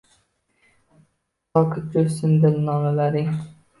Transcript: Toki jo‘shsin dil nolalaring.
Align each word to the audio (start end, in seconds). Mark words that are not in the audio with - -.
Toki 1.57 1.83
jo‘shsin 1.97 2.35
dil 2.47 2.59
nolalaring. 2.71 3.29